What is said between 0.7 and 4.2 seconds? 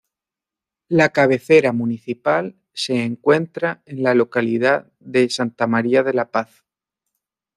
La cabecera municipal se encuentra en la